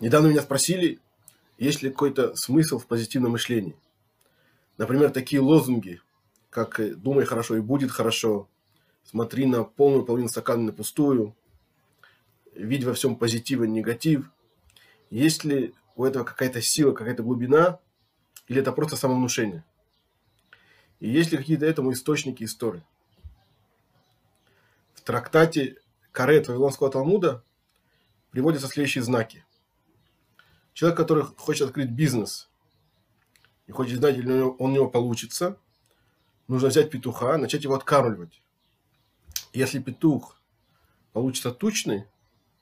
[0.00, 0.98] Недавно меня спросили,
[1.58, 3.76] есть ли какой-то смысл в позитивном мышлении.
[4.78, 6.00] Например, такие лозунги,
[6.48, 8.48] как «думай хорошо и будет хорошо»,
[9.04, 11.36] «смотри на полную половину стакана на пустую»,
[12.54, 14.30] «видь во всем позитив и негатив».
[15.10, 17.78] Есть ли у этого какая-то сила, какая-то глубина,
[18.48, 19.64] или это просто самовнушение?
[20.98, 22.84] И есть ли какие-то этому источники истории?
[24.94, 25.76] В трактате
[26.10, 27.42] Карет Вавилонского Талмуда
[28.30, 29.44] приводятся следующие знаки.
[30.72, 32.48] Человек, который хочет открыть бизнес
[33.66, 35.58] и хочет знать, или он у него получится,
[36.48, 38.42] нужно взять петуха, начать его откармливать.
[39.52, 40.40] Если петух
[41.12, 42.06] получится тучный,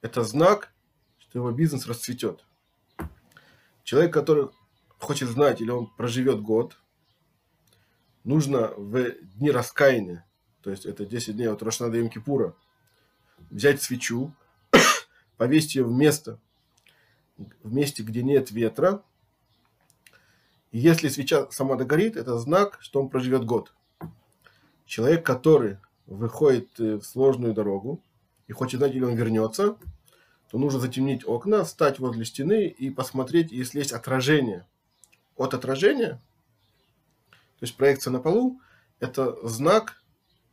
[0.00, 0.72] это знак,
[1.18, 2.44] что его бизнес расцветет.
[3.84, 4.48] Человек, который
[4.98, 6.76] хочет знать, или он проживет год,
[8.24, 10.26] нужно в дни раскаяния,
[10.62, 12.54] то есть это 10 дней от Рошнада Йом Кипура,
[13.50, 14.32] взять свечу,
[15.36, 16.38] повесить ее в место,
[17.36, 19.02] в месте, где нет ветра.
[20.70, 23.74] И если свеча сама догорит, это знак, что он проживет год.
[24.86, 28.02] Человек, который выходит э, в сложную дорогу
[28.46, 29.76] и хочет знать, или он вернется,
[30.50, 34.66] то нужно затемнить окна, встать возле стены и посмотреть, если есть отражение.
[35.36, 36.20] От отражения,
[37.30, 38.60] то есть проекция на полу,
[39.00, 40.02] это знак,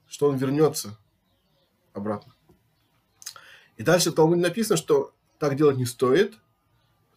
[0.08, 0.98] что он вернется
[1.94, 2.34] обратно.
[3.76, 6.38] И дальше в Талмуде написано, что так делать не стоит,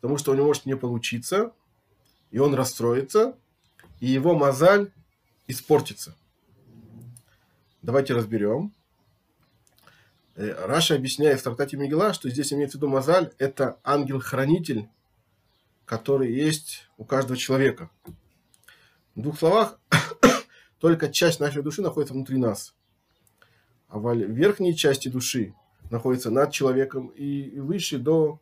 [0.03, 1.53] потому что у него может не получиться,
[2.33, 3.39] и он расстроится,
[4.01, 4.91] и его мозаль
[5.47, 6.17] испортится.
[7.83, 8.75] Давайте разберем.
[10.35, 14.89] Э, Раша объясняет в трактате Мегила, что здесь имеется в виду мозаль– это ангел-хранитель,
[15.85, 17.89] который есть у каждого человека.
[19.15, 19.79] В двух словах,
[20.81, 22.75] только часть нашей души находится внутри нас.
[23.87, 25.55] А в верхней части души
[25.93, 28.41] находится над человеком и выше до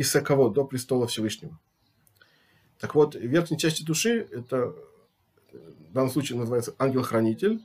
[0.00, 1.58] кисаковод, до престола Всевышнего.
[2.78, 4.74] Так вот, верхней части души, это
[5.52, 7.62] в данном случае называется ангел-хранитель,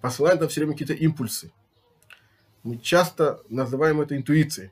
[0.00, 1.52] посылает нам все время какие-то импульсы.
[2.62, 4.70] Мы часто называем это интуицией.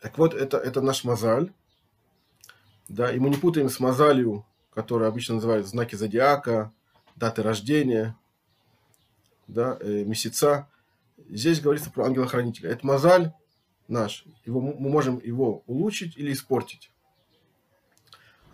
[0.00, 1.52] Так вот, это, это наш мозаль.
[2.88, 4.44] Да, и мы не путаем с мозалью,
[4.74, 6.72] которая обычно называют знаки зодиака,
[7.14, 8.16] даты рождения,
[9.46, 10.68] да, э, месяца.
[11.28, 12.70] Здесь говорится про ангела-хранителя.
[12.70, 13.32] Это мозаль
[13.88, 14.24] наш.
[14.44, 16.90] Его, мы можем его улучшить или испортить.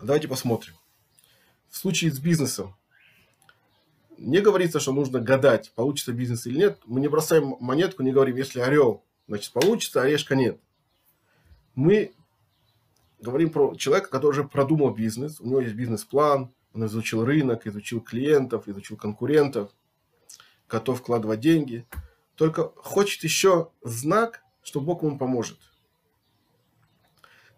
[0.01, 0.73] Давайте посмотрим.
[1.69, 2.75] В случае с бизнесом.
[4.17, 6.79] Не говорится, что нужно гадать, получится бизнес или нет.
[6.85, 10.59] Мы не бросаем монетку, не говорим, если орел, значит получится, орешка нет.
[11.75, 12.13] Мы
[13.19, 17.99] говорим про человека, который уже продумал бизнес, у него есть бизнес-план, он изучил рынок, изучил
[17.99, 19.71] клиентов, изучил конкурентов,
[20.69, 21.85] готов вкладывать деньги–
[22.35, 25.59] только хочет еще знак, что Бог ему поможет.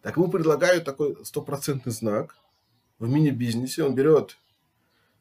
[0.01, 2.37] Так ему предлагают такой стопроцентный знак
[2.99, 3.83] в мини-бизнесе.
[3.83, 4.37] Он берет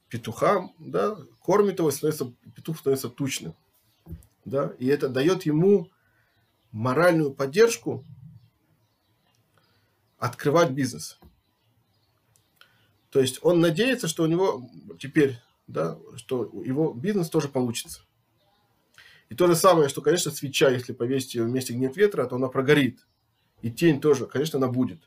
[0.09, 3.55] петуха, да, кормит его, становится, петух становится тучным.
[4.45, 5.89] Да, и это дает ему
[6.73, 8.05] моральную поддержку
[10.19, 11.19] открывать бизнес.
[13.11, 14.69] То есть он надеется, что у него
[14.99, 18.03] теперь, да, что его бизнес тоже получится.
[19.29, 22.27] И то же самое, что, конечно, свеча, если повесить ее в месте, где нет ветра,
[22.27, 23.07] то она прогорит.
[23.63, 25.01] И тень тоже, конечно, она будет.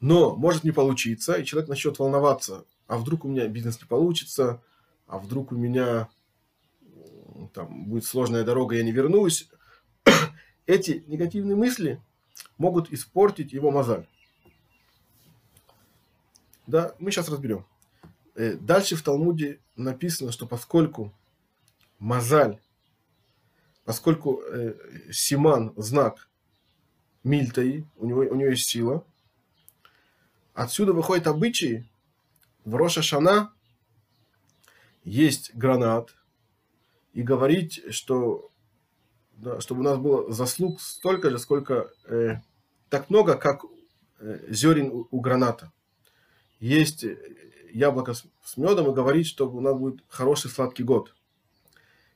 [0.00, 2.64] Но может не получиться, и человек начнет волноваться.
[2.86, 4.62] А вдруг у меня бизнес не получится,
[5.06, 6.08] а вдруг у меня
[7.52, 9.48] там будет сложная дорога, я не вернусь.
[10.66, 12.00] Эти негативные мысли
[12.58, 14.06] могут испортить его мозаль.
[16.66, 17.66] Да, мы сейчас разберем.
[18.34, 21.12] Э, дальше в Талмуде написано, что поскольку
[22.04, 22.60] Мазаль,
[23.86, 24.74] поскольку э,
[25.10, 26.28] Симан знак
[27.22, 29.06] Мильтаи, у него, у него есть сила,
[30.52, 31.88] отсюда выходит обычай,
[32.66, 33.54] в Роша Шана
[35.02, 36.14] есть гранат,
[37.14, 38.50] и говорить, что
[39.36, 42.36] да, чтобы у нас было заслуг столько же, сколько э,
[42.90, 43.64] так много, как
[44.18, 45.72] э, зерен у, у граната.
[46.60, 47.06] Есть
[47.72, 51.14] яблоко с, с медом и говорить, что у нас будет хороший сладкий год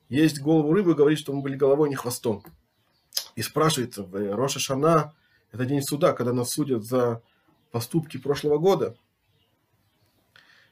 [0.09, 2.43] есть голову рыбы, говорит, что мы были головой, не хвостом.
[3.37, 5.15] И спрашивается, в Роша Шана,
[5.53, 7.23] это день суда, когда нас судят за
[7.71, 8.97] поступки прошлого года.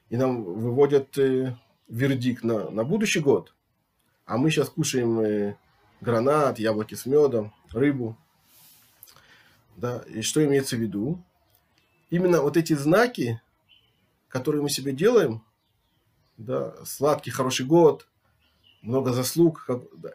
[0.09, 1.57] И нам выводят э,
[1.87, 3.53] вердикт на, на будущий год.
[4.25, 5.57] А мы сейчас кушаем э,
[6.01, 8.17] гранат, яблоки с медом, рыбу.
[9.75, 11.21] Да, и что имеется в виду?
[12.09, 13.41] Именно вот эти знаки,
[14.27, 15.43] которые мы себе делаем,
[16.37, 18.07] да, сладкий, хороший год,
[18.81, 19.67] много заслуг.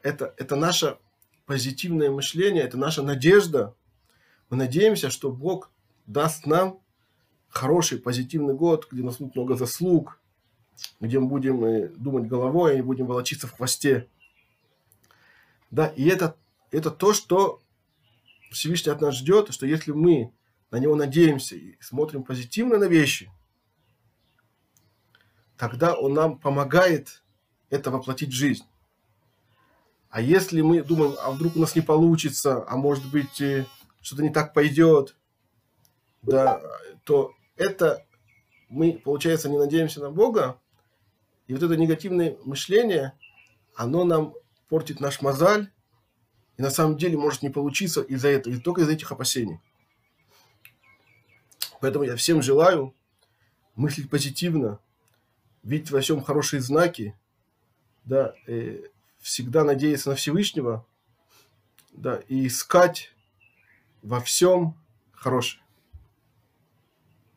[0.03, 0.99] Это, это наше
[1.47, 3.75] позитивное мышление, это наша надежда
[4.53, 5.70] мы надеемся, что Бог
[6.06, 6.79] даст нам
[7.49, 10.20] хороший, позитивный год, где нас будет много заслуг,
[11.00, 14.09] где мы будем э, думать головой, а не будем волочиться в хвосте.
[15.70, 16.37] Да, и это,
[16.70, 17.62] это то, что
[18.50, 20.32] Всевышний от нас ждет, что если мы
[20.70, 23.31] на него надеемся и смотрим позитивно на вещи,
[25.56, 27.22] тогда он нам помогает
[27.73, 28.65] это воплотить жизнь.
[30.11, 33.67] А если мы думаем, а вдруг у нас не получится, а может быть э,
[34.03, 35.17] что-то не так пойдет,
[36.21, 36.61] да,
[37.05, 38.05] то это
[38.69, 40.61] мы, получается, не надеемся на Бога,
[41.47, 43.19] и вот это негативное мышление,
[43.75, 44.35] оно нам
[44.69, 45.71] портит наш мозаль,
[46.59, 49.61] и на самом деле может не получиться из-за этого, и только из-за этих опасений.
[51.81, 52.95] Поэтому я всем желаю
[53.77, 54.79] мыслить позитивно,
[55.63, 57.17] видеть во всем хорошие знаки,
[58.05, 58.85] да, и
[59.21, 60.85] всегда надеяться на Всевышнего,
[61.93, 63.13] да, и искать
[64.03, 64.75] во всем
[65.13, 65.62] хорошее.